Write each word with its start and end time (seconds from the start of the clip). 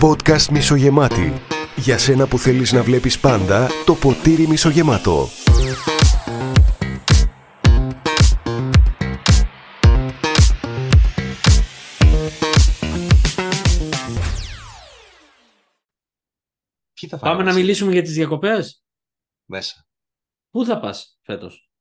Podcast 0.00 0.48
μισογεμάτη. 0.50 1.32
Για 1.76 1.98
σένα 1.98 2.26
που 2.26 2.38
θέλεις 2.38 2.72
να 2.72 2.82
βλέπεις 2.82 3.20
πάντα 3.20 3.68
το 3.86 3.94
ποτήρι 3.94 4.46
μισογεμάτο. 4.46 5.28
Ποιοι 16.92 17.08
θα 17.10 17.18
Πάμε 17.18 17.32
φάνε 17.32 17.38
να 17.38 17.44
μαζί 17.44 17.60
μιλήσουμε 17.60 17.92
για 17.92 18.02
τις 18.02 18.14
διακοπές; 18.14 18.84
μέσα. 19.44 19.86
Πού 20.50 20.64
θα 20.64 20.80
πας 20.80 21.18
φέτος; 21.22 21.71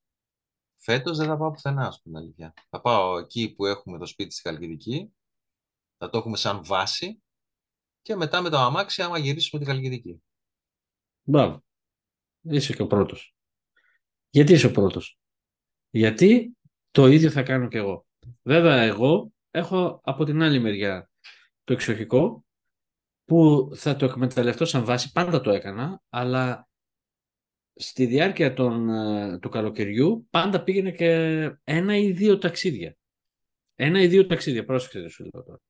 Φέτος 0.84 1.18
δεν 1.18 1.28
θα 1.28 1.38
πάω 1.38 1.52
πουθενά, 1.52 1.88
ας 1.88 2.02
πούμε 2.02 2.20
την 2.20 2.28
αλήθεια. 2.28 2.54
Θα 2.70 2.82
πάω 2.82 3.18
εκεί 3.18 3.54
που 3.54 3.66
έχουμε 3.66 3.98
το 3.98 4.06
σπίτι 4.06 4.34
στη 4.34 4.42
Χαλκιδική, 4.42 5.14
θα 5.98 6.10
το 6.10 6.18
έχουμε 6.18 6.38
σαν 6.38 6.64
βάση 6.64 7.22
και 8.02 8.16
μετά 8.16 8.42
με 8.42 8.50
το 8.50 8.58
αμάξι 8.58 9.02
άμα 9.02 9.18
γυρίσουμε 9.18 9.64
τη 9.64 9.70
Χαλκιδική. 9.70 10.24
Μπράβο. 11.24 11.64
Είσαι 12.42 12.74
και 12.74 12.82
ο 12.82 12.88
πρώτος. 12.88 13.36
Γιατί 14.30 14.54
είσαι 14.54 14.68
ο 14.68 14.72
πρώτος; 14.72 15.20
Γιατί 15.90 16.58
το 16.92 17.08
ίδιο 17.08 17.30
θα 17.32 17.44
κάνω 17.44 17.68
και 17.68 17.78
εγώ. 17.78 18.06
Βέβαια 18.42 18.82
εγώ 18.82 19.32
έχω 19.52 20.02
από 20.04 20.26
την 20.26 20.42
άλλη 20.42 20.60
μεριά 20.60 21.10
το 21.64 21.74
εξοχικό 21.74 22.46
που 23.26 23.70
θα 23.76 23.96
το 23.96 24.06
εκμεταλλευτώ 24.06 24.66
σαν 24.66 24.86
βάση, 24.86 25.12
πάντα 25.12 25.42
το 25.42 25.52
έκανα, 25.52 26.02
αλλά 26.10 26.70
στη 27.76 28.06
διάρκεια 28.06 28.54
των, 28.54 28.90
ε, 28.90 29.40
του 29.40 29.50
καλοκαιριού 29.50 30.28
πάντα 30.30 30.64
πήγαινε 30.64 30.92
και 30.92 31.08
ένα 31.64 31.98
ή 31.98 32.12
δύο 32.12 32.38
ταξίδια. 32.38 32.98
Ένα 33.76 34.02
ή 34.02 34.08
δύο 34.08 34.26
ταξίδια, 34.26 34.66
πρόσεξε 34.66 35.04
τι 35.04 35.10
σου 35.10 35.24
λέω 35.24 35.44
τώρα. 35.44 35.62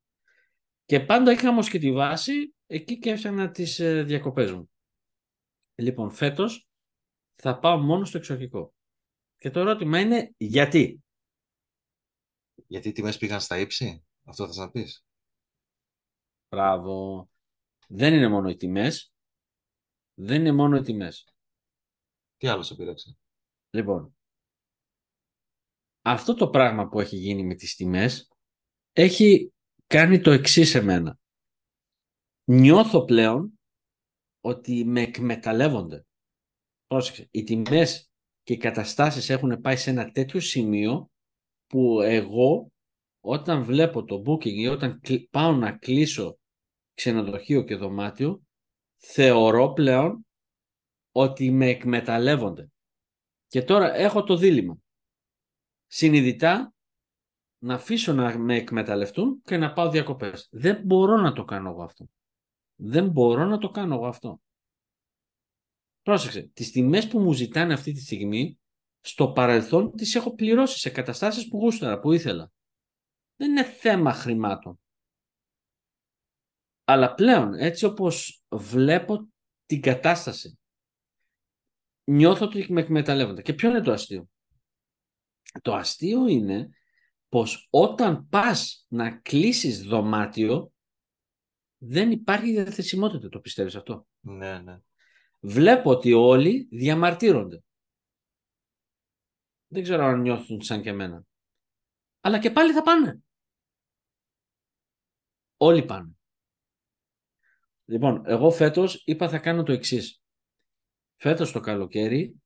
Και 0.85 0.99
πάντα 0.99 1.31
είχα 1.31 1.49
όμως 1.49 1.69
και 1.69 1.79
τη 1.79 1.91
βάση 1.91 2.53
εκεί 2.67 2.99
και 2.99 3.09
έφτιανα 3.09 3.51
τις 3.51 3.79
ε, 3.79 4.03
διακοπές 4.03 4.51
μου. 4.51 4.71
Λοιπόν, 5.75 6.11
φέτος 6.11 6.67
θα 7.35 7.59
πάω 7.59 7.77
μόνο 7.77 8.05
στο 8.05 8.17
εξοχικό. 8.17 8.73
Και 9.37 9.49
το 9.49 9.59
ερώτημα 9.59 9.99
είναι 9.99 10.33
γιατί. 10.37 11.03
Γιατί 12.67 12.89
οι 12.89 12.91
τιμές 12.91 13.17
πήγαν 13.17 13.41
στα 13.41 13.59
ύψη, 13.59 14.05
αυτό 14.23 14.53
θα 14.53 14.65
να 14.65 14.71
πεις; 14.71 15.05
Μπράβο. 16.49 17.29
Δεν 17.87 18.13
είναι 18.13 18.27
μόνο 18.27 18.49
οι 18.49 18.55
τιμές. 18.55 19.13
Δεν 20.13 20.39
είναι 20.39 20.51
μόνο 20.51 20.77
οι 20.77 20.81
τιμές. 20.81 21.30
Τι 22.41 22.47
άλλο 22.47 22.63
σε 22.63 22.75
πείραξε; 22.75 23.17
Λοιπόν, 23.69 24.15
αυτό 26.01 26.33
το 26.33 26.49
πράγμα 26.49 26.87
που 26.87 26.99
έχει 26.99 27.15
γίνει 27.15 27.43
με 27.43 27.55
τις 27.55 27.75
τιμές 27.75 28.31
έχει 28.91 29.53
κάνει 29.87 30.21
το 30.21 30.31
εξής 30.31 30.69
σε 30.69 30.81
μένα. 30.81 31.19
Νιώθω 32.43 33.05
πλέον 33.05 33.59
ότι 34.39 34.85
με 34.85 35.01
εκμεταλλεύονται. 35.01 36.05
Πρόσεξε, 36.87 37.27
οι 37.31 37.43
τιμές 37.43 38.09
και 38.43 38.53
οι 38.53 38.57
καταστάσεις 38.57 39.29
έχουν 39.29 39.61
πάει 39.61 39.75
σε 39.75 39.89
ένα 39.89 40.11
τέτοιο 40.11 40.39
σημείο 40.39 41.11
που 41.67 42.01
εγώ 42.01 42.71
όταν 43.19 43.63
βλέπω 43.63 44.03
το 44.03 44.23
booking 44.25 44.45
ή 44.45 44.67
όταν 44.67 44.99
κλ- 44.99 45.29
πάω 45.29 45.51
να 45.51 45.77
κλείσω 45.77 46.39
ξενοδοχείο 46.93 47.63
και 47.63 47.75
δωμάτιο 47.75 48.41
θεωρώ 48.97 49.73
πλέον 49.73 50.25
ότι 51.11 51.51
με 51.51 51.67
εκμεταλλεύονται. 51.67 52.71
Και 53.47 53.63
τώρα 53.63 53.93
έχω 53.93 54.23
το 54.23 54.35
δίλημα. 54.35 54.77
Συνειδητά 55.87 56.73
να 57.63 57.73
αφήσω 57.73 58.13
να 58.13 58.37
με 58.37 58.55
εκμεταλλευτούν 58.55 59.41
και 59.41 59.57
να 59.57 59.73
πάω 59.73 59.89
διακοπές. 59.89 60.47
Δεν 60.51 60.81
μπορώ 60.85 61.17
να 61.17 61.33
το 61.33 61.45
κάνω 61.45 61.69
εγώ 61.69 61.83
αυτό. 61.83 62.09
Δεν 62.75 63.09
μπορώ 63.09 63.45
να 63.45 63.57
το 63.57 63.69
κάνω 63.69 63.95
εγώ 63.95 64.07
αυτό. 64.07 64.41
Πρόσεξε, 66.01 66.41
τις 66.53 66.71
τιμές 66.71 67.07
που 67.07 67.19
μου 67.19 67.33
ζητάνε 67.33 67.73
αυτή 67.73 67.91
τη 67.91 67.99
στιγμή, 67.99 68.59
στο 68.99 69.31
παρελθόν 69.31 69.91
τις 69.91 70.15
έχω 70.15 70.33
πληρώσει 70.35 70.79
σε 70.79 70.89
καταστάσεις 70.89 71.47
που 71.47 71.57
γούσταρα, 71.57 71.99
που 71.99 72.11
ήθελα. 72.11 72.51
Δεν 73.35 73.49
είναι 73.49 73.63
θέμα 73.63 74.13
χρημάτων. 74.13 74.79
Αλλά 76.83 77.13
πλέον, 77.13 77.53
έτσι 77.53 77.85
όπως 77.85 78.43
βλέπω 78.49 79.27
την 79.65 79.81
κατάσταση, 79.81 80.59
νιώθω 82.11 82.45
ότι 82.45 82.73
με 82.73 82.81
εκμεταλλεύονται. 82.81 83.41
Και 83.41 83.53
ποιο 83.53 83.69
είναι 83.69 83.81
το 83.81 83.91
αστείο; 83.91 84.29
Το 85.61 85.73
αστείο 85.73 86.27
είναι 86.27 86.69
πως 87.29 87.67
όταν 87.69 88.27
πας 88.27 88.85
να 88.89 89.11
κλείσεις 89.11 89.81
δωμάτιο, 89.81 90.71
δεν 91.77 92.11
υπάρχει 92.11 92.51
διαθεσιμότητα, 92.51 93.29
το 93.29 93.39
πιστεύεις 93.39 93.75
αυτό; 93.75 94.07
Ναι, 94.19 94.59
ναι. 94.59 94.79
Βλέπω 95.39 95.89
ότι 95.89 96.13
όλοι 96.13 96.67
διαμαρτύρονται. 96.71 97.63
Δεν 99.67 99.83
ξέρω 99.83 100.03
αν 100.03 100.21
νιώθουν 100.21 100.61
σαν 100.61 100.81
και 100.81 100.89
εμένα. 100.89 101.25
Αλλά 102.19 102.39
και 102.39 102.51
πάλι 102.51 102.73
θα 102.73 102.81
πάνε. 102.81 103.19
Όλοι 105.57 105.85
πάνε. 105.85 106.11
Λοιπόν, 107.85 108.21
εγώ 108.25 108.51
φέτος 108.51 109.03
είπα 109.05 109.29
θα 109.29 109.39
κάνω 109.39 109.63
το 109.63 109.71
εξής. 109.71 110.20
Φέτος 111.21 111.51
το 111.51 111.59
καλοκαίρι 111.59 112.41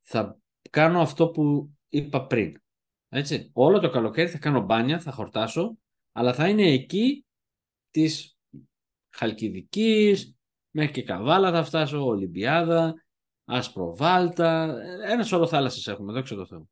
θα 0.00 0.38
κάνω 0.70 1.00
αυτό 1.00 1.28
που 1.28 1.70
είπα 1.88 2.26
πριν. 2.26 2.60
Έτσι. 3.08 3.50
Όλο 3.52 3.80
το 3.80 3.90
καλοκαίρι 3.90 4.28
θα 4.28 4.38
κάνω 4.38 4.60
μπάνια, 4.60 5.00
θα 5.00 5.12
χορτάσω, 5.12 5.78
αλλά 6.12 6.34
θα 6.34 6.48
είναι 6.48 6.62
εκεί 6.62 7.26
της 7.90 8.36
Χαλκιδικής, 9.10 10.34
μέχρι 10.70 10.92
και 10.92 11.02
Καβάλα 11.02 11.52
θα 11.52 11.64
φτάσω, 11.64 12.06
Ολυμπιάδα, 12.06 12.94
Ασπροβάλτα, 13.44 14.78
ένα 15.06 15.22
σωρό 15.22 15.46
θάλασσες 15.46 15.86
έχουμε, 15.86 16.12
δόξα 16.12 16.34
τω 16.34 16.46
Θεώ. 16.46 16.68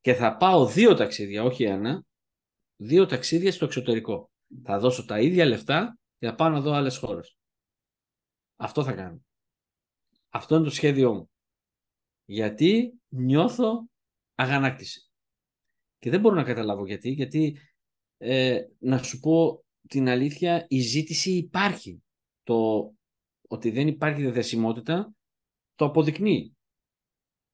Και 0.00 0.14
θα 0.14 0.36
πάω 0.36 0.66
δύο 0.66 0.94
ταξίδια, 0.94 1.42
όχι 1.42 1.64
ένα, 1.64 2.04
δύο 2.76 3.06
ταξίδια 3.06 3.52
στο 3.52 3.64
εξωτερικό. 3.64 4.30
Θα 4.64 4.78
δώσω 4.78 5.04
τα 5.04 5.20
ίδια 5.20 5.44
λεφτά 5.44 5.98
και 6.18 6.26
θα 6.26 6.34
πάω 6.34 6.48
να 6.48 6.60
δω 6.60 6.72
άλλες 6.72 6.96
χώρες. 6.96 7.36
Αυτό 8.56 8.84
θα 8.84 8.92
κάνω. 8.92 9.26
Αυτό 10.28 10.54
είναι 10.54 10.64
το 10.64 10.70
σχέδιό 10.70 11.14
μου. 11.14 11.30
Γιατί 12.24 13.00
νιώθω 13.08 13.88
αγανάκτηση. 14.34 15.10
Και 15.98 16.10
δεν 16.10 16.20
μπορώ 16.20 16.34
να 16.34 16.44
καταλάβω 16.44 16.86
γιατί, 16.86 17.10
γιατί 17.10 17.58
ε, 18.16 18.60
να 18.78 19.02
σου 19.02 19.20
πω 19.20 19.64
την 19.88 20.08
αλήθεια, 20.08 20.66
η 20.68 20.80
ζήτηση 20.80 21.30
υπάρχει. 21.30 22.02
Το 22.42 22.92
ότι 23.48 23.70
δεν 23.70 23.88
υπάρχει 23.88 24.20
διαθεσιμότητα 24.20 25.12
το 25.74 25.84
αποδεικνύει. 25.84 26.56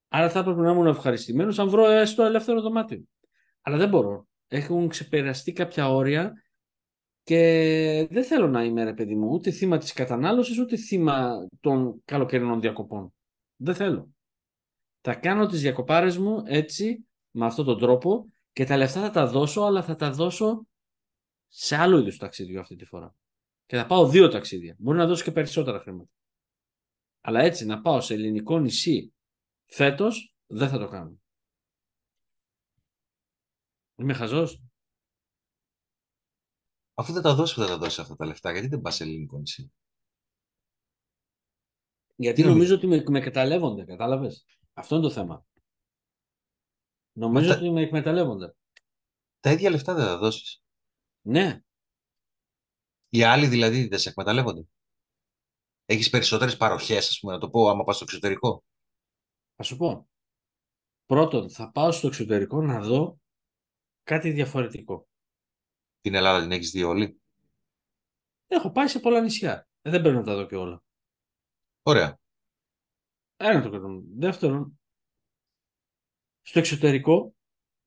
Άρα 0.08 0.30
θα 0.30 0.38
έπρεπε 0.38 0.60
να 0.60 0.70
ήμουν 0.70 0.86
ευχαριστημένος 0.86 1.58
αν 1.58 1.68
βρω 1.68 1.86
έστω 1.86 2.22
ελεύθερο 2.22 2.60
δωμάτιο. 2.60 3.04
Αλλά 3.60 3.76
δεν 3.76 3.88
μπορώ. 3.88 4.26
Έχουν 4.48 4.88
ξεπεραστεί 4.88 5.52
κάποια 5.52 5.90
όρια 5.90 6.43
και 7.24 8.06
δεν 8.10 8.24
θέλω 8.24 8.48
να 8.48 8.64
είμαι, 8.64 8.84
ρε 8.84 8.94
παιδί 8.94 9.14
μου, 9.14 9.28
ούτε 9.28 9.50
θύμα 9.50 9.78
της 9.78 9.92
κατανάλωσης, 9.92 10.58
ούτε 10.58 10.76
θύμα 10.76 11.48
των 11.60 12.02
καλοκαιρινών 12.04 12.60
διακοπών. 12.60 13.14
Δεν 13.56 13.74
θέλω. 13.74 14.14
Θα 15.00 15.14
κάνω 15.14 15.46
τις 15.46 15.60
διακοπάρες 15.60 16.18
μου 16.18 16.42
έτσι, 16.46 17.06
με 17.30 17.46
αυτόν 17.46 17.64
τον 17.64 17.78
τρόπο 17.78 18.32
και 18.52 18.64
τα 18.64 18.76
λεφτά 18.76 19.00
θα 19.00 19.10
τα 19.10 19.26
δώσω, 19.26 19.62
αλλά 19.62 19.82
θα 19.82 19.94
τα 19.96 20.10
δώσω 20.10 20.66
σε 21.48 21.76
άλλο 21.76 21.98
είδους 21.98 22.16
ταξίδιο 22.16 22.60
αυτή 22.60 22.76
τη 22.76 22.84
φορά. 22.84 23.14
Και 23.66 23.76
θα 23.76 23.86
πάω 23.86 24.08
δύο 24.08 24.28
ταξίδια. 24.28 24.76
Μπορεί 24.78 24.98
να 24.98 25.06
δώσω 25.06 25.24
και 25.24 25.32
περισσότερα 25.32 25.80
χρήματα. 25.80 26.10
Αλλά 27.20 27.40
έτσι 27.40 27.66
να 27.66 27.80
πάω 27.80 28.00
σε 28.00 28.14
ελληνικό 28.14 28.58
νησί 28.58 29.14
φέτος 29.64 30.34
δεν 30.46 30.68
θα 30.68 30.78
το 30.78 30.88
κάνω. 30.88 31.18
Είμαι 33.96 34.14
χαζός. 34.14 34.62
Αφού 36.94 37.12
δεν 37.12 37.22
τα 37.22 37.34
δώσει, 37.34 37.54
που 37.54 37.60
δεν 37.60 37.68
τα 37.68 37.78
δώσει 37.78 38.00
αυτά 38.00 38.16
τα 38.16 38.26
λεφτά, 38.26 38.52
γιατί 38.52 38.66
δεν 38.66 38.80
πας 38.80 38.94
σε 38.94 39.02
ελληνικό 39.04 39.38
νησί; 39.38 39.72
Γιατί 42.16 42.42
Τι 42.42 42.48
νομίζω 42.48 42.74
ότι 42.74 42.86
με, 42.86 43.04
με 43.08 43.18
εκμεταλλεύονται, 43.18 43.84
κατάλαβες; 43.84 44.44
Αυτό 44.72 44.94
είναι 44.94 45.04
το 45.04 45.10
θέμα. 45.10 45.44
Νομίζω 47.12 47.48
Μα 47.48 47.54
τα- 47.54 47.60
ότι 47.60 47.70
με 47.70 47.82
εκμεταλλεύονται. 47.82 48.54
Τα 49.40 49.50
ίδια 49.50 49.70
λεφτά 49.70 49.94
δεν 49.94 50.04
θα 50.04 50.18
δώσεις. 50.18 50.62
Ναι, 51.20 51.60
Οι 53.08 53.22
άλλοι 53.22 53.46
δηλαδή 53.46 53.88
δεν 53.88 53.98
σε 53.98 54.08
εκμεταλλεύονται; 54.08 54.66
Έχεις 55.84 56.10
περισσότερες 56.10 56.56
παροχές, 56.56 57.08
ας 57.08 57.18
πούμε, 57.20 57.32
να 57.32 57.38
το 57.38 57.50
πω, 57.50 57.68
άμα 57.68 57.84
πας 57.84 57.94
στο 57.96 58.04
εξωτερικό; 58.04 58.64
θα 59.56 59.62
σου 59.62 59.76
πω. 59.76 60.08
Πρώτον, 61.06 61.50
θα 61.50 61.70
πάω 61.70 61.92
στο 61.92 62.06
εξωτερικό 62.06 62.62
να 62.62 62.80
δω 62.80 63.20
κάτι 64.02 64.30
διαφορετικό. 64.30 65.08
Την 66.04 66.14
Ελλάδα 66.14 66.40
την 66.40 66.52
έχεις 66.52 66.70
δει 66.70 66.82
όλη; 66.82 67.20
Έχω 68.46 68.70
πάει 68.70 68.88
σε 68.88 69.00
πολλά 69.00 69.20
νησιά. 69.20 69.68
Ε, 69.82 69.90
δεν 69.90 70.00
πρέπει 70.00 70.16
να 70.16 70.22
τα 70.22 70.34
δω 70.34 70.46
και 70.46 70.56
όλα. 70.56 70.82
Ωραία. 71.82 72.18
Ένα 73.36 73.62
το 73.62 73.70
κρατώ. 73.70 74.02
Δεύτερον, 74.16 74.80
στο 76.42 76.58
εξωτερικό 76.58 77.34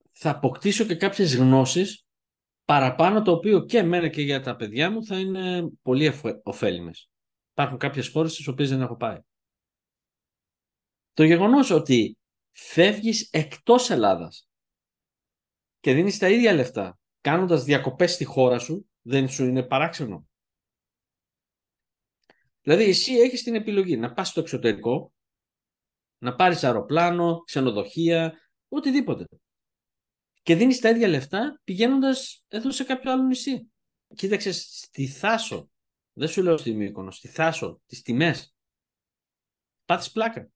θα 0.09 0.29
αποκτήσω 0.29 0.85
και 0.85 0.95
κάποιες 0.95 1.35
γνώσεις 1.35 2.05
παραπάνω 2.65 3.21
το 3.21 3.31
οποίο 3.31 3.65
και 3.65 3.77
εμένα 3.77 4.07
και 4.07 4.21
για 4.21 4.41
τα 4.41 4.55
παιδιά 4.55 4.91
μου 4.91 5.05
θα 5.05 5.19
είναι 5.19 5.69
πολύ 5.81 6.11
ωφέλιμες. 6.43 7.09
Υπάρχουν 7.51 7.77
κάποιες 7.77 8.09
χώρες 8.09 8.33
στις 8.33 8.47
οποίες 8.47 8.69
δεν 8.69 8.81
έχω 8.81 8.95
πάει. 8.95 9.19
Το 11.13 11.23
γεγονός 11.23 11.69
ότι 11.69 12.17
φεύγεις 12.51 13.29
εκτός 13.31 13.89
Ελλάδας 13.89 14.49
και 15.79 15.93
δίνεις 15.93 16.17
τα 16.17 16.29
ίδια 16.29 16.53
λεφτά 16.53 16.99
κάνοντας 17.27 17.63
διακοπές 17.63 18.13
στη 18.13 18.25
χώρα 18.25 18.59
σου 18.59 18.89
δεν 19.01 19.29
σου 19.29 19.45
είναι 19.45 19.63
παράξενο; 19.63 20.27
Δηλαδή 22.61 22.83
εσύ 22.83 23.13
έχεις 23.13 23.43
την 23.43 23.55
επιλογή 23.55 23.97
να 23.97 24.13
πας 24.13 24.27
στο 24.27 24.39
εξωτερικό, 24.39 25.13
να 26.17 26.35
πάρεις 26.35 26.63
αεροπλάνο, 26.63 27.43
ξενοδοχεία, 27.45 28.37
οτιδήποτε. 28.67 29.25
Και 30.41 30.55
δίνεις 30.55 30.79
τα 30.79 30.89
ίδια 30.89 31.07
λεφτά 31.07 31.61
πηγαίνοντας 31.63 32.43
εδώ 32.47 32.71
σε 32.71 32.83
κάποιο 32.83 33.11
άλλο 33.11 33.23
νησί. 33.23 33.71
Κοίταξε 34.15 34.51
στη 34.51 35.07
Θάσο, 35.07 35.69
δεν 36.13 36.27
σου 36.27 36.43
λέω 36.43 36.57
στη 36.57 36.73
Μύκονο, 36.73 37.11
στη 37.11 37.27
Θάσο, 37.27 37.81
τις 37.85 38.01
τιμές. 38.01 38.55
Πάθεις 39.85 40.11
πλάκα. 40.11 40.49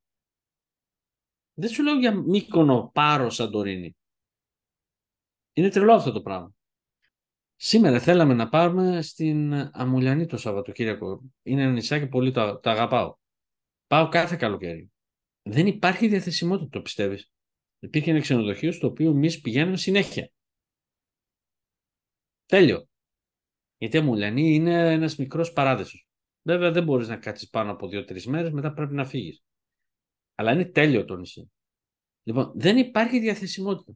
Δεν 1.54 1.70
σου 1.70 1.84
λέω 1.84 1.96
για 1.96 2.16
Μύκονο, 2.16 2.92
Πάρο, 2.94 3.30
Σαντορίνη. 3.30 3.96
Είναι 5.54 5.70
τρελό 5.70 5.94
αυτό 5.94 6.12
το 6.12 6.22
πράγμα. 6.22 6.56
Σήμερα 7.64 8.00
θέλαμε 8.00 8.34
να 8.34 8.50
πάμε 8.50 9.02
στην 9.02 9.54
Αμουλιανή 9.54 10.26
το 10.26 10.38
Σαββατοκύριακο. 10.38 11.22
Είναι 11.42 11.62
ένα 11.62 11.72
νησάκι 11.72 12.08
πολύ 12.08 12.32
το, 12.32 12.60
το 12.60 12.70
αγαπάω. 12.70 13.16
Πάω 13.88 14.10
κάθε 14.10 14.36
καλοκαίρι. 14.36 14.92
Δεν 15.42 15.68
υπάρχει 15.68 16.08
διαθεσιμότητα, 16.08 16.70
το 16.70 16.82
πιστεύεις. 16.82 17.32
Υπήρχε 17.80 18.12
ένα 18.12 18.20
ξενοδοχείο 18.20 18.72
στο 18.72 18.88
οποίο 18.88 19.12
εμείς 19.12 19.42
πηγαίνουμε 19.42 19.78
συνέχεια. 19.78 20.32
Τέλειο. 22.46 22.88
Γιατί 23.78 23.96
η 23.96 24.00
Αμουλιανή 24.00 24.54
είναι 24.54 24.94
ένας 24.94 25.16
μικρός 25.16 25.54
παράδεισος. 25.54 26.08
Βέβαια 26.42 26.72
δεν 26.72 26.84
μπορείς 26.84 27.08
να 27.08 27.18
κάτσεις 27.18 27.50
πάνω 27.50 27.72
από 27.72 27.88
δύο-τρεις 27.88 28.28
μέρες, 28.28 28.52
μετά 28.52 28.74
πρέπει 28.74 28.94
να 28.94 29.06
φύγεις. 29.06 29.44
Αλλά 30.36 30.52
είναι 30.52 30.66
τέλειο 30.66 31.06
το 31.06 31.18
νησί. 31.18 31.52
Λοιπόν, 32.24 32.52
δεν 32.56 32.78
υπάρχει 32.78 33.20
διαθεσιμότητα. 33.20 33.94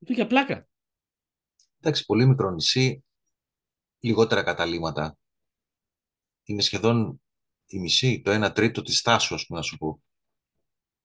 Αυτό 0.00 0.12
για 0.12 0.26
πλάκα. 0.26 0.69
Εντάξει, 1.80 2.04
πολύ 2.04 2.26
μικρό 2.26 2.50
νησί, 2.50 3.04
λιγότερα 3.98 4.42
καταλήμματα. 4.42 5.18
Είναι 6.44 6.62
σχεδόν 6.62 7.20
η 7.66 7.78
μισή, 7.78 8.20
το 8.20 8.46
1 8.46 8.54
τρίτο 8.54 8.82
της 8.82 9.02
Τάσου, 9.02 9.34
ας 9.34 9.46
πούμε, 9.46 9.58
να 9.58 9.64
σου 9.64 9.76
πω. 9.76 10.02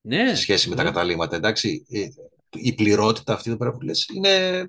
Ναι. 0.00 0.28
Σε 0.28 0.36
σχέση 0.36 0.68
με 0.68 0.74
τα 0.74 0.82
καταλήμματα, 0.82 1.36
εντάξει. 1.36 1.86
Ε, 1.88 2.08
η 2.50 2.74
πληρότητα 2.74 3.32
αυτή 3.32 3.48
εδώ 3.48 3.58
πέρα 3.58 3.72
που 3.72 3.80
λες 3.80 4.08
είναι... 4.14 4.64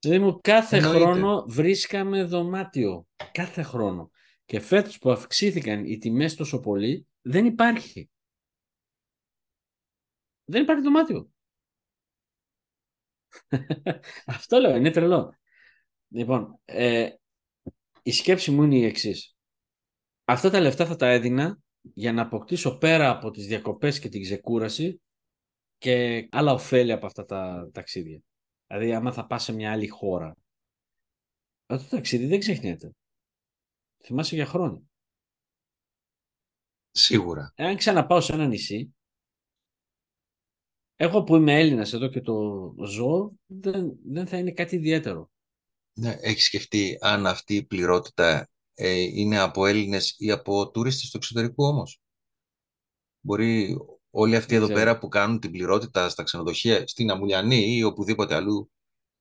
Δηλαδή 0.00 0.24
μου 0.24 0.40
κάθε 0.40 0.80
χρόνο 0.80 1.44
βρίσκαμε 1.48 2.24
δωμάτιο. 2.24 3.06
Κάθε 3.32 3.62
χρόνο. 3.62 4.10
Και 4.44 4.60
φέτος 4.60 4.98
που 4.98 5.10
αυξήθηκαν 5.10 5.84
οι 5.84 5.98
τιμές 5.98 6.34
τόσο 6.34 6.60
πολύ, 6.60 7.06
δεν 7.20 7.44
υπάρχει. 7.44 8.10
Δεν 10.44 10.62
υπάρχει 10.62 10.82
δωμάτιο. 10.82 11.30
Αυτό 14.26 14.58
λέω, 14.58 14.76
είναι 14.76 14.90
τρελό. 14.90 15.38
Λοιπόν, 16.08 16.60
ε, 16.64 17.10
η 18.02 18.12
σκέψη 18.12 18.50
μου 18.50 18.62
είναι 18.62 18.76
η 18.76 18.84
εξής. 18.84 19.36
Αυτά 20.24 20.50
τα 20.50 20.60
λεφτά 20.60 20.86
θα 20.86 20.96
τα 20.96 21.08
έδινα 21.08 21.58
για 21.80 22.12
να 22.12 22.22
αποκτήσω 22.22 22.78
πέρα 22.78 23.10
από 23.10 23.30
τις 23.30 23.46
διακοπές 23.46 23.98
και 23.98 24.08
την 24.08 24.22
ξεκούραση 24.22 25.00
και 25.78 26.28
άλλα 26.30 26.52
ωφέλη 26.52 26.92
από 26.92 27.06
αυτά 27.06 27.24
τα 27.24 27.70
ταξίδια. 27.72 28.22
Δηλαδή, 28.66 28.94
άμα 28.94 29.12
θα 29.12 29.26
πας 29.26 29.42
σε 29.42 29.52
μια 29.52 29.72
άλλη 29.72 29.88
χώρα, 29.88 30.34
αυτό 31.66 31.88
το 31.88 31.96
ταξίδι 31.96 32.26
δεν 32.26 32.38
ξεχνιέται. 32.38 32.92
Θυμάσαι 34.04 34.34
για 34.34 34.46
χρόνια. 34.46 34.82
Σίγουρα. 36.90 37.52
Εάν 37.54 37.76
ξαναπάω 37.76 38.20
σε 38.20 38.32
ένα 38.32 38.46
νησί, 38.46 38.94
εγώ 41.00 41.22
που 41.22 41.36
είμαι 41.36 41.58
Έλληνας 41.58 41.92
εδώ 41.92 42.08
και 42.08 42.20
το 42.20 42.74
ζω, 42.84 43.32
δεν, 43.46 43.92
δεν 44.04 44.26
θα 44.26 44.38
είναι 44.38 44.52
κάτι 44.52 44.76
ιδιαίτερο. 44.76 45.30
Ναι, 45.92 46.16
έχεις 46.20 46.44
σκεφτεί 46.44 46.98
αν 47.00 47.26
αυτή 47.26 47.54
η 47.54 47.64
πληρότητα 47.64 48.50
ε, 48.74 48.90
είναι 48.90 49.38
από 49.38 49.66
Έλληνες 49.66 50.14
ή 50.18 50.30
από 50.30 50.70
τουρίστες 50.70 51.10
του 51.10 51.16
εξωτερικού 51.16 51.64
όμως; 51.64 52.00
Μπορεί 53.20 53.76
όλοι 54.10 54.36
αυτοί 54.36 54.54
εδώ 54.54 54.66
πέρα 54.66 54.98
που 54.98 55.08
κάνουν 55.08 55.40
την 55.40 55.50
πληρότητα 55.50 56.08
στα 56.08 56.22
ξενοδοχεία, 56.22 56.86
στην 56.86 57.10
Αμουλιανή 57.10 57.76
ή 57.76 57.82
οπουδήποτε 57.82 58.34
αλλού, 58.34 58.70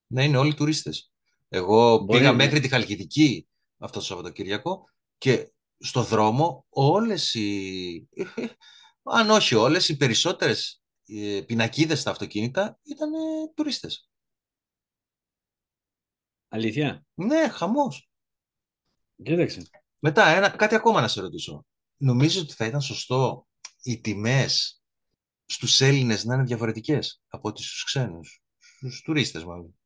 να 0.08 0.24
είναι 0.24 0.38
όλοι 0.38 0.54
τουρίστες. 0.54 1.12
Εγώ 1.48 2.06
πήγα 2.06 2.30
ναι. 2.30 2.36
μέχρι 2.36 2.60
τη 2.60 2.68
Χαλκιδική 2.68 3.48
αυτό 3.78 4.00
το 4.00 4.06
Σαββατοκύριακο 4.06 4.90
και 5.18 5.52
στο 5.78 6.04
δρόμο 6.04 6.66
όλες 6.70 7.34
οι, 7.34 8.08
αν 9.18 9.30
όχι 9.30 9.56
όλες, 9.56 9.90
οι 9.90 9.98
περισσότερες 9.98 10.72
οι 10.72 10.87
πινακίδες 11.46 12.00
στα 12.00 12.12
αυτοκίνητα 12.12 12.80
ήταν 12.84 13.14
ε, 13.14 13.18
τουρίστες. 13.56 14.10
Αλήθεια; 16.48 17.06
Ναι, 17.14 17.50
χαμός. 17.50 18.10
Κοίταξε. 19.24 19.70
Μετά, 20.00 20.28
ένα, 20.28 20.50
κάτι 20.50 20.76
ακόμα 20.76 21.02
να 21.02 21.08
σε 21.08 21.22
ρωτήσω. 21.22 21.66
Νομίζω 21.98 22.42
ότι 22.42 22.54
θα 22.54 22.66
ήταν 22.66 22.82
σωστό 22.82 23.48
οι 23.82 24.02
τιμές 24.02 24.82
στους 25.46 25.82
Έλληνες 25.82 26.26
να 26.26 26.34
είναι 26.34 26.44
διαφορετικές 26.44 27.22
από 27.28 27.50
ό,τι 27.50 27.64
στους 27.64 27.84
ξένους; 27.84 28.44
Στους 28.58 29.02
τουρίστες 29.02 29.44
μάλλον. 29.44 29.80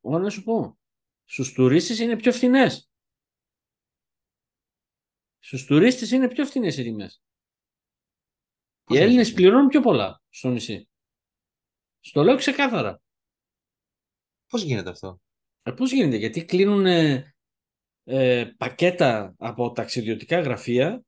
Ωραία 0.00 0.24
να 0.24 0.30
σου 0.30 0.42
πω. 0.42 0.78
Στους 1.24 1.52
τουρίστες 1.52 1.98
είναι 1.98 2.16
πιο 2.16 2.32
φθηνές. 2.32 2.90
Στους 5.38 5.64
τουρίστες 5.64 6.10
είναι 6.10 6.28
πιο 6.28 6.46
φθηνές 6.46 6.76
οι 6.76 6.82
τιμές. 6.82 7.22
Οι 8.88 8.98
Έλληνες 8.98 9.32
πληρώνουν 9.32 9.68
πιο 9.68 9.80
πολλά 9.80 10.22
στο 10.28 10.48
νησί. 10.48 10.88
Στο 12.00 12.22
λέω 12.22 12.36
ξεκάθαρα. 12.36 13.02
Πώς 14.48 14.62
γίνεται 14.62 14.90
αυτό; 14.90 15.20
Ε, 15.62 15.70
πώς 15.70 15.92
γίνεται, 15.92 16.16
γιατί 16.16 16.44
κλείνουν 16.44 16.86
ε, 18.04 18.54
πακέτα 18.56 19.34
από 19.38 19.72
ταξιδιωτικά 19.72 20.40
γραφεία 20.40 21.04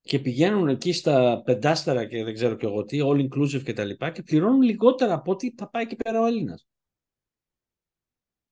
και 0.00 0.18
πηγαίνουν 0.18 0.68
εκεί 0.68 0.92
στα 0.92 1.42
πεντάστερα 1.44 2.06
και 2.06 2.24
δεν 2.24 2.34
ξέρω 2.34 2.56
και 2.56 2.66
εγώ 2.66 2.84
τι, 2.84 2.98
all 3.02 3.28
inclusive 3.28 3.62
και 3.62 3.72
τα 3.72 3.84
λοιπά 3.84 4.10
και 4.10 4.22
πληρώνουν 4.22 4.62
λιγότερα 4.62 5.14
από 5.14 5.30
ό,τι 5.30 5.54
θα 5.56 5.68
πάει 5.68 5.82
εκεί 5.82 5.96
πέρα 5.96 6.20
ο 6.20 6.26
Έλληνας. 6.26 6.66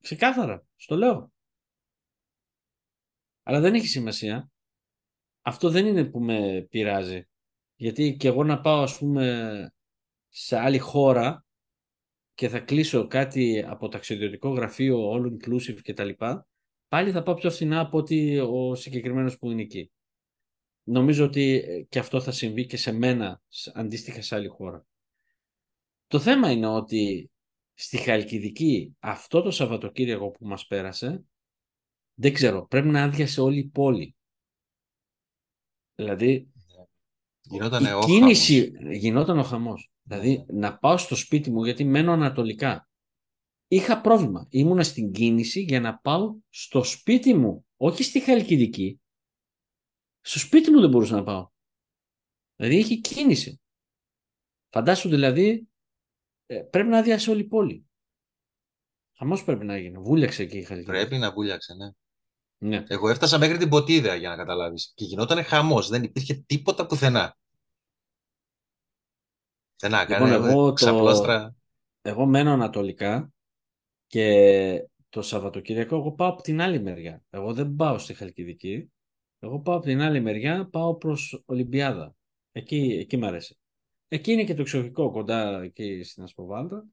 Ξεκάθαρα, 0.02 0.67
στο 0.76 0.96
λέω. 0.96 1.32
Αλλά 3.43 3.60
δεν 3.60 3.74
έχει 3.74 3.86
σημασία. 3.86 4.50
Αυτό 5.43 5.70
δεν 5.70 5.86
είναι 5.86 6.05
που 6.05 6.20
με 6.20 6.67
πειράζει. 6.70 7.28
Γιατί 7.81 8.17
και 8.17 8.29
εγώ 8.29 8.44
να 8.44 8.61
πάω 8.61 8.82
ας 8.82 8.99
πούμε 8.99 9.73
σε 10.29 10.58
άλλη 10.58 10.79
χώρα 10.79 11.44
και 12.35 12.49
θα 12.49 12.61
κλείσω 12.61 13.06
κάτι 13.06 13.65
από 13.67 13.89
ταξιδιωτικό 13.89 14.49
γραφείο 14.49 15.13
all 15.13 15.32
inclusive 15.32 15.81
και 15.82 15.94
τα 15.94 16.05
λοιπά, 16.05 16.47
πάλι 16.89 17.11
θα 17.11 17.23
πάω 17.23 17.35
πιο 17.35 17.51
φθηνά 17.51 17.81
από 17.81 17.99
ότι 17.99 18.39
ο 18.39 18.75
συγκεκριμένος 18.75 19.39
που 19.39 19.51
είναι 19.51 19.63
εκεί. 19.63 19.91
Νομίζω 20.82 21.25
ότι 21.25 21.65
ε, 21.67 21.82
και 21.82 21.99
αυτό 21.99 22.20
θα 22.20 22.31
συμβεί 22.31 22.67
και 22.67 22.77
σε 22.77 22.93
μένα 22.93 23.43
αντίστοιχα 23.75 24.23
σε 24.23 24.35
άλλη 24.35 24.49
χώρα. 24.49 24.87
Το 26.06 26.19
θέμα 26.19 26.51
είναι 26.51 26.67
ότι 26.67 27.31
στη 27.75 27.97
Χαλκιδική 27.97 28.97
αυτό 28.99 29.43
το 29.43 29.51
Σαββατοκύριακο 29.51 30.31
που 30.31 30.47
μας 30.47 30.67
πέρασε 30.67 31.25
δεν 32.15 32.32
ξέρω, 32.32 32.67
πρέπει 32.67 32.89
να 32.89 33.03
άδειασε 33.03 33.41
όλη 33.41 33.58
η 33.58 33.67
πόλη. 33.67 34.17
Δηλαδή 35.94 36.53
Γινόταν 37.50 37.84
η 37.84 38.05
κίνηση 38.05 38.72
γινόταν 38.90 39.38
ο 39.38 39.43
χαμός. 39.43 39.90
Δηλαδή 40.02 40.44
να 40.48 40.78
πάω 40.78 40.96
στο 40.96 41.17
σπίτι 41.17 41.50
μου 41.50 41.64
γιατί 41.64 41.84
μένω 41.84 42.12
ανατολικά. 42.12 42.88
Είχα 43.69 44.00
πρόβλημα. 44.00 44.46
Ήμουνα 44.50 44.82
στην 44.82 45.12
κίνηση 45.12 45.60
για 45.60 45.81
να 45.81 45.98
πάω 45.98 46.36
στο 46.48 46.84
σπίτι 46.84 47.34
μου. 47.34 47.67
Όχι 47.76 48.02
στη 48.02 48.20
Χαλκιδική. 48.20 49.00
Στο 50.20 50.38
σπίτι 50.38 50.70
μου 50.70 50.81
δεν 50.81 50.90
μπορούσα 50.90 51.14
να 51.14 51.22
πάω. 51.22 51.48
Δηλαδή 52.56 52.76
είχε 52.76 52.94
κίνηση. 52.94 53.60
Φαντάσου 54.69 55.08
δηλαδή 55.08 55.69
ε, 56.46 56.60
πρέπει 56.60 56.88
να 56.88 56.98
αδειάσει 56.98 57.31
όλη 57.31 57.40
η 57.40 57.46
πόλη. 57.46 57.86
Χαμός 59.17 59.44
πρέπει 59.44 59.64
να 59.64 59.78
γίνει. 59.78 59.98
Βούλιαξε 59.98 60.43
εκεί 60.43 60.58
η 60.58 60.62
Χαλκιδική. 60.62 60.90
Πρέπει 60.90 61.19
να 61.19 61.32
βούλιαξε, 61.32 61.74
ναι. 61.74 61.90
Ναι. 62.58 62.84
Εγώ 62.88 63.08
έφτασα 63.08 63.38
μέχρι 63.38 63.58
την 63.58 63.69
ποτίδα 63.69 64.15
για 64.15 64.29
να 64.29 64.36
καταλάβεις. 64.36 64.93
Και 64.94 65.05
γινόταν 65.05 65.44
χαμός. 65.44 65.88
Δεν 65.88 66.03
υπήρχε 66.03 66.34
τίποτα 66.34 66.86
πουθενά. 66.86 67.36
Δεν 69.81 69.93
λοιπόν, 70.08 70.32
εγώ, 70.32 70.72
το... 70.72 71.55
εγώ 72.03 72.27
μένω 72.27 72.53
ανατολικά 72.53 73.32
και 74.06 74.88
το 75.08 75.22
Σαββατοκύριακο 75.22 75.96
εγώ 75.96 76.12
πάω 76.12 76.29
από 76.29 76.43
την 76.43 76.60
άλλη 76.60 76.81
μεριά. 76.81 77.22
Εγώ 77.31 77.55
δεν 77.55 77.74
πάω 77.74 77.98
στη 77.98 78.15
Χαλκιδική. 78.15 78.93
Εγώ 79.38 79.60
πάω 79.60 79.77
από 79.77 79.84
την 79.84 80.00
άλλη 80.00 80.20
μεριά, 80.20 80.69
πάω 80.70 80.94
προς 80.94 81.43
Ολυμπιάδα. 81.46 82.15
Εκεί, 82.53 82.96
εκεί 83.00 83.17
μ' 83.17 83.24
αρέσει. 83.24 83.58
Εκεί 84.08 84.32
είναι 84.32 84.44
και 84.44 84.55
το 84.55 84.60
εξοχικό 84.60 85.10
κοντά 85.10 85.62
εκεί 85.62 86.03
στην 86.03 86.22
Ασποβάλτα. 86.22 86.84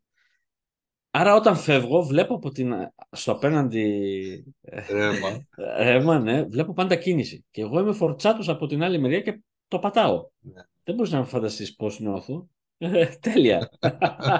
Άρα 1.17 1.35
όταν 1.35 1.55
φεύγω, 1.55 2.03
βλέπω 2.03 2.35
από 2.35 2.49
την, 2.49 2.73
στο 3.11 3.31
απέναντι 3.31 4.55
Ρεύμα. 4.89 5.47
ρεύμα, 5.83 6.19
ναι, 6.19 6.43
βλέπω 6.43 6.73
πάντα 6.73 6.95
κίνηση. 6.95 7.45
Και 7.51 7.61
εγώ 7.61 7.79
είμαι 7.79 7.93
φορτσάτος 7.93 8.49
από 8.49 8.67
την 8.67 8.83
άλλη 8.83 8.99
μεριά 8.99 9.21
και 9.21 9.41
το 9.67 9.79
πατάω. 9.79 10.29
Ναι. 10.39 10.61
Δεν 10.83 10.95
μπορείς 10.95 11.11
να 11.11 11.25
φανταστείς 11.25 11.75
πώς 11.75 11.99
νιώθω. 11.99 12.49
Ε, 12.77 13.05
Τέλεια. 13.05 13.69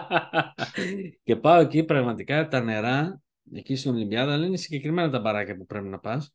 και 1.24 1.36
πάω 1.36 1.60
εκεί 1.60 1.84
πραγματικά 1.84 2.48
τα 2.48 2.62
νερά, 2.62 3.22
εκεί 3.51 3.75
στην 3.75 3.91
Ολυμπιάδα, 3.91 4.34
αλλά 4.34 4.46
είναι 4.46 4.58
συγκεκριμένα 4.58 5.10
τα 5.10 5.20
μπαράκια 5.20 5.58
που 5.58 5.65
πρέπει 5.65 5.88
να 5.88 6.00
πας. 6.00 6.34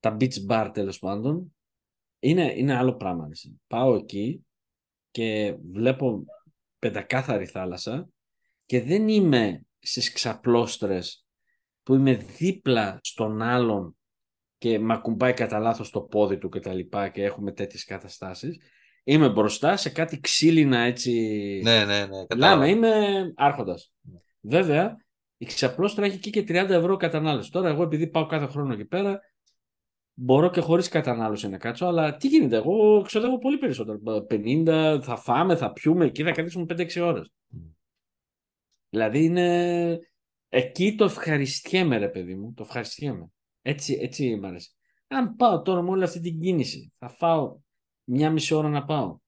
Τα 0.00 0.16
beach 0.20 0.46
bar 0.48 0.70
τέλος 0.72 0.98
πάντων. 0.98 1.56
Είναι, 2.18 2.52
είναι 2.56 2.76
άλλο 2.76 2.94
πράγμα. 2.94 3.28
εσύ. 3.30 3.60
Πάω 3.66 3.94
εκεί 3.94 4.46
και 5.10 5.56
βλέπω 5.72 6.24
πεντακάθαρη 6.78 7.46
θάλασσα 7.46 8.08
και 8.68 8.82
δεν 8.82 9.08
είμαι 9.08 9.62
στις 9.78 10.12
ξαπλώστρες 10.12 11.26
που 11.82 11.94
είμαι 11.94 12.14
δίπλα 12.14 12.98
στον 13.02 13.42
άλλον 13.42 13.96
και 14.58 14.78
με 14.78 14.92
ακουμπάει 14.92 15.32
κατά 15.32 15.58
λάθος 15.58 15.90
το 15.90 16.00
πόδι 16.00 16.38
του 16.38 16.48
και 16.48 16.60
τα 16.60 16.74
λοιπά 16.74 17.08
και 17.08 17.22
έχουμε 17.22 17.52
τέτοιες 17.52 17.84
καταστάσεις. 17.84 18.58
Είμαι 19.04 19.28
μπροστά 19.28 19.76
σε 19.76 19.90
κάτι 19.90 20.20
ξύλινα 20.20 20.78
έτσι... 20.78 21.12
Ναι, 21.64 21.84
ναι, 21.84 21.84
ναι. 21.84 22.06
Λάμε, 22.06 22.26
Κατάλαβα. 22.28 22.66
είμαι 22.66 22.92
άρχοντας. 23.36 23.92
Βέβαια, 24.40 24.96
η 25.36 25.44
ξαπλώστρα 25.44 26.04
έχει 26.04 26.16
εκεί 26.16 26.30
και 26.30 26.40
30 26.40 26.52
ευρώ 26.54 26.96
κατανάλωση. 26.96 27.50
Τώρα 27.50 27.68
εγώ 27.68 27.82
επειδή 27.82 28.06
πάω 28.06 28.26
κάθε 28.26 28.46
χρόνο 28.46 28.72
εκεί 28.72 28.84
πέρα, 28.84 29.20
μπορώ 30.14 30.50
και 30.50 30.60
χωρίς 30.60 30.88
κατανάλωση 30.88 31.48
να 31.48 31.58
κάτσω, 31.58 31.86
αλλά 31.86 32.16
τι 32.16 32.28
γίνεται, 32.28 32.56
εγώ 32.56 33.02
ξοδεύω 33.06 33.38
πολύ 33.38 33.58
περισσότερο. 33.58 33.98
50, 34.30 34.98
θα 35.02 35.16
φάμε, 35.16 35.56
θα 35.56 35.72
πιούμε, 35.72 36.04
εκεί 36.04 36.22
θα 36.22 36.30
καθίσουμε 36.32 36.64
5-6 36.68 37.00
ώρες. 37.00 37.32
Δηλαδή 38.88 39.24
είναι... 39.24 39.98
Εκεί 40.48 40.94
το 40.94 41.04
ευχαριστιέμαι 41.04 41.98
ρε 41.98 42.08
παιδί 42.08 42.34
μου, 42.34 42.52
το 42.56 42.62
ευχαριστιέμαι. 42.62 43.30
Έτσι, 43.62 43.98
έτσι 44.00 44.36
μ' 44.36 44.44
αρέσει. 44.44 44.70
Αν 45.06 45.36
πάω 45.36 45.62
τώρα 45.62 45.82
με 45.82 45.90
όλη 45.90 46.02
αυτή 46.02 46.20
την 46.20 46.40
κίνηση, 46.40 46.92
θα 46.98 47.08
φάω 47.08 47.56
μια 48.04 48.30
μισή 48.30 48.54
ώρα 48.54 48.68
να 48.68 48.84
πάω. 48.84 49.18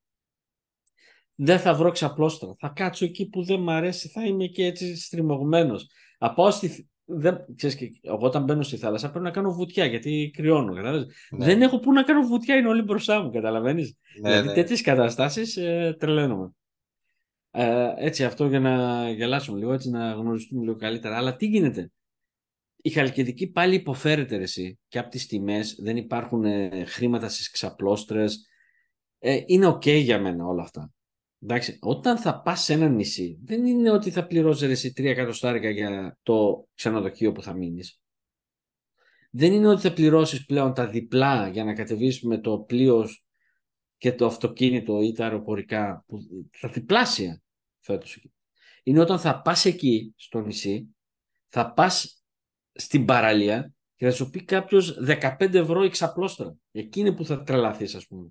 Δεν 1.35 1.59
θα 1.59 1.75
βρω 1.75 1.91
ξαπλώστρα. 1.91 2.55
Θα 2.59 2.69
κάτσω 2.69 3.05
εκεί 3.05 3.29
που 3.29 3.45
δεν 3.45 3.61
μ' 3.61 3.71
αρέσει, 3.71 4.09
θα 4.09 4.27
είμαι 4.27 4.47
και 4.47 4.65
έτσι 4.65 4.97
στριμωγμένος. 4.97 5.91
Θα 6.19 6.35
πάω 6.35 6.51
στη... 6.51 6.89
Δεν, 7.05 7.45
ξέρεις, 7.57 7.77
και 7.77 7.91
εγώ 8.03 8.27
όταν 8.27 8.45
μπαίνω 8.45 8.63
στη 8.63 8.77
θάλασσα 8.77 9.11
πρέπει 9.11 9.25
να 9.25 9.31
κάνω 9.31 9.53
βουτιά 9.53 9.85
γιατί 9.85 10.31
κρυώνω. 10.37 10.75
Καταλάβες. 10.75 11.07
Ναι. 11.31 11.45
Δεν 11.45 11.63
έχω 11.63 11.79
που 11.79 11.93
να 11.93 12.03
κάνω 12.03 12.27
βουτιά, 12.27 12.57
είναι 12.57 12.69
όλοι 12.69 12.83
μπροστά 12.83 13.23
μου. 13.23 13.31
Καταλαβαίνεις; 13.31 13.97
Ναι, 14.21 14.31
δηλαδή 14.31 14.49
ναι. 14.49 14.55
τέτοιες 14.55 14.83
καταστάσεις 14.83 15.57
ε, 15.57 15.97
τρελαίνομαι. 15.99 16.55
Ε, 17.51 17.93
έτσι 17.97 18.25
αυτό 18.25 18.47
για 18.47 18.61
να 18.61 19.11
γελάσουμε 19.11 19.59
λίγο, 19.59 19.73
έτσι 19.73 19.91
να 19.91 20.13
γνωριστούμε 20.13 20.63
λίγο 20.63 20.77
καλύτερα. 20.77 21.17
Αλλά 21.17 21.37
τι 21.37 21.47
γίνεται; 21.47 21.93
Η 22.77 22.91
Χαλκιδική 22.91 23.51
πάλι 23.51 23.75
υποφέρεται 23.75 24.37
ρε, 24.37 24.43
εσύ 24.43 24.79
και 24.89 24.99
από 24.99 25.11
τις 25.11 25.27
τιμές, 25.27 25.75
δεν 25.83 25.97
υπάρχουν 25.97 26.45
ε, 26.45 26.85
χρήματα 26.85 27.29
στις 27.29 27.51
ξαπλώστρες. 27.51 28.47
Ε, 29.19 29.41
είναι 29.47 29.67
οκ 29.67 29.89
για 29.89 30.21
μένα 30.21 30.47
όλα 30.47 30.63
αυτά. 30.63 30.93
Εντάξει, 31.43 31.79
όταν 31.81 32.19
θα 32.19 32.41
πας 32.43 32.63
σε 32.63 32.73
ένα 32.73 32.89
νησί, 32.89 33.39
δεν 33.45 33.67
είναι 33.67 33.91
ότι 33.91 34.11
θα 34.11 34.27
πληρώσεις 34.27 34.67
ρε, 34.67 34.73
εσύ 34.73 34.93
3 34.97 35.05
εκατοστάρικα 35.05 35.71
για 35.71 36.19
το 36.23 36.69
ξενοδοχείο 36.75 37.33
που 37.33 37.43
θα 37.43 37.55
μείνεις. 37.55 38.01
Δεν 39.31 39.53
είναι 39.53 39.69
ότι 39.69 39.81
θα 39.81 39.93
πληρώσεις 39.93 40.45
πλέον 40.45 40.75
τα 40.75 40.87
διπλά 40.87 41.49
για 41.49 41.65
να 41.65 41.75
κατεβείς 41.75 42.23
με 42.23 42.39
το 42.39 42.59
πλοίο 42.59 43.09
και 44.01 44.13
το 44.13 44.27
αυτοκίνητο 44.27 45.01
ή 45.01 45.13
τα 45.13 45.25
αεροπορικά, 45.25 46.05
που, 46.07 46.19
τα 46.61 46.69
διπλάσια 46.69 47.43
φέτος 47.81 48.17
εκεί. 48.17 48.33
Είναι 48.83 49.01
όταν 49.01 49.19
θα 49.19 49.43
πας 49.43 49.65
εκεί 49.65 50.15
στο 50.17 50.41
νησί, 50.41 50.97
θα 51.49 51.73
πας 51.73 52.25
στην 52.73 53.05
παραλία 53.05 53.73
και 53.95 54.05
θα 54.05 54.13
σου 54.13 54.31
πει 54.31 54.45
κάποιος 54.45 54.99
15 55.01 55.55
ευρώ 55.55 55.85
η 55.85 55.89
ξαπλώστρα. 55.89 56.55
Εκεί 56.73 57.01
είναι 57.01 57.13
που 57.13 57.25
θα 57.25 57.43
τρελαθείς 57.43 57.95
ας 57.95 58.07
πούμε. 58.07 58.29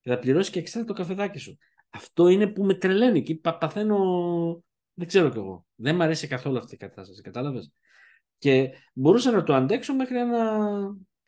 Και 0.00 0.10
θα 0.10 0.18
πληρώσεις 0.18 0.52
και 0.52 0.58
εξτρά 0.58 0.84
το 0.84 0.92
καφεδάκι 0.92 1.38
σου. 1.38 1.58
Αυτό 1.90 2.28
είναι 2.28 2.46
που 2.46 2.64
με 2.64 2.74
τρελαίνει. 2.74 3.18
Εκεί 3.18 3.34
πα- 3.34 3.58
παθαίνω. 3.58 3.98
Δεν 4.92 5.06
ξέρω 5.06 5.28
κι 5.28 5.38
εγώ. 5.38 5.66
Δεν 5.74 5.94
μου 5.94 6.02
αρέσει 6.02 6.26
καθόλου 6.26 6.58
αυτή 6.58 6.74
η 6.74 6.78
κατάσταση. 6.78 7.22
Κατάλαβες; 7.22 7.72
Και 8.36 8.70
μπορούσα 8.94 9.30
να 9.30 9.42
το 9.42 9.54
αντέξω 9.54 9.94
μέχρι 9.94 10.18
ένα, 10.18 10.68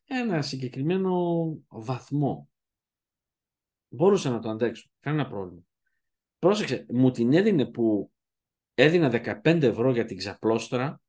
ένα 0.05 0.43
συγκεκριμένο 0.43 1.13
βαθμό. 1.69 2.49
Μπορούσα 3.95 4.31
να 4.31 4.39
το 4.39 4.49
αντέξω. 4.49 4.89
Κανένα 5.01 5.29
πρόβλημα. 5.29 5.63
Πρόσεξε, 6.39 6.87
μου 6.89 7.11
την 7.11 7.33
έδινε 7.33 7.67
που 7.67 8.13
έδινα 8.75 9.11
15 9.43 9.63
ευρώ 9.63 9.93
για 9.93 10.05
την 10.05 10.17
ξαπλώστρα 10.17 11.01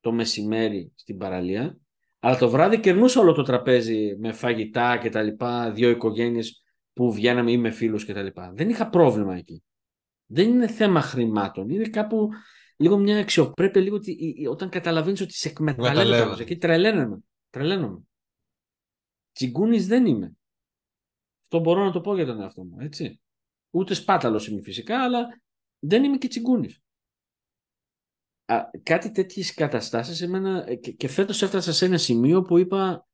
το 0.00 0.12
μεσημέρι 0.12 0.92
στην 0.94 1.18
παραλία, 1.18 1.78
αλλά 2.18 2.36
το 2.38 2.48
βράδυ 2.50 2.80
κερνούσα 2.80 3.20
όλο 3.20 3.32
το 3.32 3.42
τραπέζι 3.42 4.16
με 4.18 4.32
φαγητά 4.32 4.98
και 4.98 5.08
τα 5.08 5.22
λοιπά, 5.22 5.70
δύο 5.72 5.90
οικογένειες 5.90 6.62
που 6.92 7.12
βγαίναμε 7.12 7.50
ή 7.50 7.56
με 7.58 7.70
φίλους 7.70 8.04
και 8.04 8.12
τα 8.14 8.22
λοιπά. 8.22 8.52
Δεν 8.54 8.68
είχα 8.68 8.88
πρόβλημα 8.88 9.36
εκεί. 9.36 9.62
Δεν 10.26 10.48
είναι 10.48 10.68
θέμα 10.68 11.00
χρημάτων. 11.00 11.68
Είναι 11.68 11.88
κάπου 11.88 12.28
λίγο 12.76 12.98
μια 12.98 13.18
αξιοπρέπεια, 13.18 13.80
λίγο 13.80 13.96
ότι, 13.96 14.10
η- 14.10 14.34
η- 14.38 14.46
όταν 14.46 14.68
καταλαβαίνεις 14.68 15.20
ότι 15.20 15.32
σε 15.32 15.48
εκμεταλλεύεται. 15.48 15.90
Εκμεταλλεύεται. 16.00 16.28
κάποιος. 16.30 16.46
Εκεί 16.50 16.56
τρελαίνομαι. 16.60 17.18
Τρελαίνομαι. 17.50 18.00
Τσιγκούνης 19.32 19.86
δεν 19.86 20.06
είμαι. 20.06 20.32
Αυτό 21.44 21.60
μπορώ 21.60 21.84
να 21.84 21.92
το 21.92 22.00
πω 22.00 22.14
για 22.14 22.26
τον 22.26 22.40
εαυτό 22.40 22.64
μου, 22.64 22.80
έτσι. 22.80 23.20
Ούτε 23.70 23.94
σπάταλος 23.94 24.48
είμαι 24.48 24.62
φυσικά, 24.62 25.02
αλλά 25.02 25.40
δεν 25.78 26.04
είμαι 26.04 26.16
και 26.16 26.28
τσιγκούνης. 26.28 26.82
Α, 28.44 28.70
κάτι 28.82 29.10
τέτοιες 29.10 29.54
καταστάσεις 29.54 30.20
εμένα, 30.20 30.64
ε, 30.68 30.74
και, 30.74 30.92
και 30.92 31.08
φέτος 31.08 31.42
έφτασα 31.42 31.72
σε 31.72 31.84
ένα 31.84 31.98
σημείο 31.98 32.42
που 32.42 32.58
είπα 32.58 33.08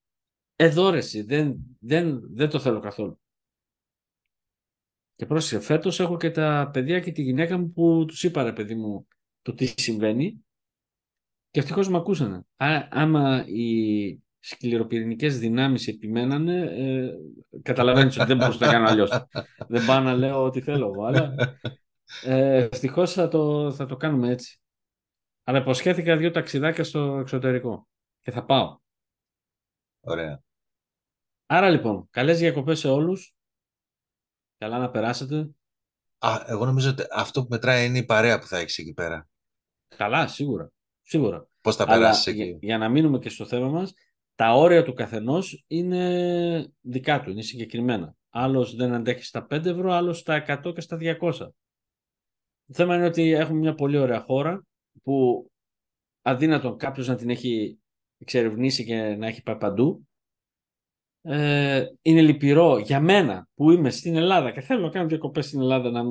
εδώ 0.57 0.91
ρε 0.91 0.99
εσύ, 0.99 1.23
δεν, 1.23 1.57
δεν, 1.81 2.35
δεν 2.35 2.49
το 2.49 2.61
θέλω 2.61 2.81
καθόλου. 2.81 3.21
Και 5.13 5.27
πρόσεχε, 5.27 5.61
φέτος 5.61 6.01
έχω 6.01 6.17
και 6.17 6.31
τα 6.31 6.71
παιδιά 6.73 7.01
και 7.01 7.13
τη 7.13 7.23
γυναίκα 7.23 7.59
μου 7.59 7.71
που 7.73 8.05
τους 8.09 8.23
είπα 8.23 8.43
ρε 8.43 8.53
παιδί 8.53 8.75
μου 8.75 9.09
το 9.43 9.55
τι 9.55 9.67
συμβαίνει 9.67 10.45
και 11.51 11.61
ευτυχώς 11.61 11.89
με 11.89 11.97
ακούσανε. 11.97 12.37
Α, 12.57 12.89
άμα 12.91 13.45
οι 13.47 14.23
σκληροπυρηνικές 14.41 15.39
δυνάμεις 15.39 15.87
επιμένανε, 15.87 16.61
ε, 16.61 17.11
καταλαβαίνεις 17.63 18.17
ότι 18.17 18.27
δεν 18.27 18.37
μπορούσα 18.37 18.67
να 18.67 18.73
κάνω 18.73 18.89
αλλιώς. 18.89 19.27
δεν 19.69 19.87
πάω 19.87 20.01
να 20.01 20.15
λέω 20.15 20.45
ό,τι 20.45 20.61
θέλω 20.61 20.87
εγώ, 20.87 21.05
αλλά 21.05 21.35
ε, 22.25 22.69
ευτυχώς 22.73 23.13
θα 23.13 23.29
το, 23.29 23.73
θα 23.73 23.87
το 23.87 23.97
κάνουμε 23.97 24.31
έτσι. 24.31 24.61
Αλλά 25.45 25.59
υποσχέθηκα 25.59 26.17
δύο 26.17 26.31
ταξιδάκια 26.31 26.85
στο 26.85 27.19
εξωτερικό 27.19 27.89
και 28.21 28.31
θα 28.31 28.45
πάω. 28.45 28.79
Ωραία. 30.01 30.43
Άρα 31.47 31.71
λοιπόν, 31.71 32.09
καλές 32.11 32.39
διακοπές 32.39 32.79
σε 32.79 32.89
όλους. 32.89 33.35
Καλά 34.59 34.79
να 34.79 34.91
περάσετε. 34.91 35.51
Α, 36.19 36.45
εγώ 36.47 36.65
νομίζω 36.65 36.91
ότι 36.91 37.03
αυτό 37.11 37.43
που 37.43 37.49
μετράει 37.51 37.87
είναι 37.87 37.99
η 37.99 38.05
παρέα 38.05 38.39
που 38.39 38.47
θα 38.47 38.59
έχεις 38.59 38.79
εκεί 38.79 38.93
πέρα. 38.93 39.29
Καλά, 39.97 40.27
σίγουρα. 40.27 40.73
Σίγουρα. 41.03 41.49
Πώς 41.61 41.77
θα 41.77 41.85
Αλλά 41.85 41.93
περάσεις 41.93 42.35
για, 42.35 42.45
εκεί; 42.45 42.59
για 42.61 42.79
να 42.79 42.89
μείνουμε 42.89 43.19
και 43.19 43.29
στο 43.29 43.47
θέμα 43.47 43.69
μας, 43.69 43.93
τα 44.41 44.55
όρια 44.55 44.83
του 44.83 44.93
καθενός 44.93 45.65
είναι 45.67 46.73
δικά 46.81 47.21
του, 47.21 47.31
είναι 47.31 47.43
συγκεκριμένα. 47.43 48.15
Άλλος 48.31 48.75
δεν 48.75 48.93
αντέχει 48.93 49.25
στα 49.25 49.47
5 49.51 49.67
ευρώ, 49.67 49.93
άλλος 49.93 50.19
στα 50.19 50.45
100 50.65 50.73
και 50.75 50.81
στα 50.81 50.97
200. 51.01 51.33
Το 52.67 52.75
θέμα 52.75 52.95
είναι 52.95 53.05
ότι 53.05 53.31
έχουμε 53.31 53.59
μια 53.59 53.75
πολύ 53.75 53.99
ωραία 53.99 54.21
χώρα 54.21 54.67
που 55.03 55.47
αδύνατον 56.23 56.77
κάποιος 56.77 57.09
να 57.09 57.17
την 57.17 57.31
έχει 57.31 57.79
εξερευνήσει 58.19 58.85
και 58.85 58.95
να 58.95 59.27
έχει 59.27 59.43
πάει 59.43 59.57
παντού. 59.57 60.09
Ε, 61.23 61.85
είναι 62.03 62.23
λυπηρό 62.23 62.79
για 62.79 63.01
μένα 63.01 63.49
που 63.55 63.71
είμαι 63.71 63.91
στην 63.91 64.17
Ελλάδα 64.17 64.51
και 64.51 64.61
θέλω 64.61 64.81
να 64.81 64.91
κάνω 64.91 65.09
διακοπές 65.09 65.47
στην 65.47 65.61
Ελλάδα 65.61 65.91
να, 65.91 66.03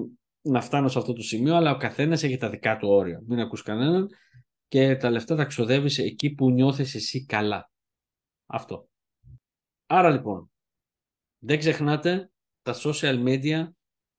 να 0.41 0.61
φτάνω 0.61 0.87
σε 0.87 0.99
αυτό 0.99 1.13
το 1.13 1.21
σημείο, 1.21 1.55
αλλά 1.55 1.71
ο 1.71 1.77
καθένας 1.77 2.23
έχει 2.23 2.37
τα 2.37 2.49
δικά 2.49 2.77
του 2.77 2.89
όρια. 2.89 3.21
Μην 3.27 3.39
ακούς 3.39 3.61
κανέναν 3.61 4.07
και 4.67 4.95
τα 4.95 5.09
λεφτά 5.09 5.35
τα 5.35 5.45
ξοδεύεις 5.45 5.97
εκεί 5.97 6.33
που 6.33 6.51
νιώθεις 6.51 6.95
εσύ 6.95 7.25
καλά. 7.25 7.69
Αυτό. 8.51 8.89
Άρα 9.85 10.09
λοιπόν, 10.09 10.51
δεν 11.39 11.59
ξεχνάτε 11.59 12.31
τα 12.61 12.75
social 12.83 13.23
media 13.27 13.69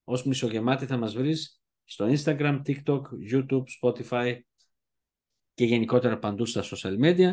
ως 0.05 0.25
μισογεμάτη 0.25 0.87
θα 0.87 0.97
μας 0.97 1.15
βρεις 1.15 1.61
στο 1.85 2.07
Instagram, 2.09 2.63
TikTok, 2.67 3.01
YouTube, 3.33 3.63
Spotify 3.83 4.39
και 5.55 5.65
γενικότερα 5.65 6.19
παντού 6.19 6.47
στα 6.47 6.63
social 6.63 6.99
media. 7.05 7.33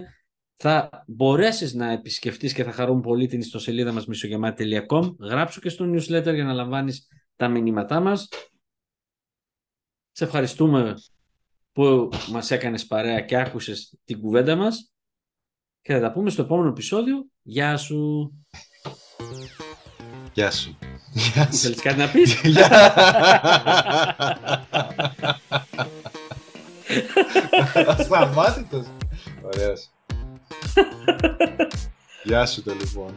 Θα 0.56 1.04
μπορέσεις 1.08 1.74
να 1.74 1.92
επισκεφτείς 1.92 2.54
και 2.54 2.64
θα 2.64 2.72
χαρούν 2.72 3.02
πολύ 3.02 3.28
την 3.28 3.40
ιστοσελίδα 3.40 3.92
μας 3.92 4.06
μισογεμάτη.com. 4.06 5.16
Γράψου 5.20 5.62
και 5.62 5.70
στο 5.70 5.86
newsletter 5.86 6.34
για 6.34 6.44
να 6.44 6.54
λαμβάνεις 6.54 7.08
τα 7.36 7.48
μηνύματά 7.48 8.00
μας. 8.00 8.28
Σε 10.12 10.24
ευχαριστούμε 10.24 10.94
που 11.72 12.10
μας 12.32 12.52
έκανες 12.52 12.86
παρέα 12.86 13.22
και 13.22 13.38
άκουσες 13.38 14.00
την 14.04 14.20
κουβέντα 14.20 14.56
μας 14.56 14.92
και 15.82 15.94
θα 15.94 16.00
τα 16.00 16.12
πούμε 16.12 16.30
στο 16.30 16.42
επόμενο 16.42 16.70
επεισόδιο. 16.70 17.26
Γεια 17.42 17.78
σου. 17.78 18.32
Γεια 20.34 20.52
σου. 20.52 20.78
Γεια 21.14 21.52
σου. 21.52 21.58
Θέλεις 21.58 21.82
κάτι 21.82 21.98
να 21.98 22.08
πεις; 22.08 22.36
Σταμάτητος. 28.06 28.86
Ωραίος. 29.42 29.90
Γεια 32.24 32.46
σου, 32.46 32.64
λοιπόν. 32.80 33.14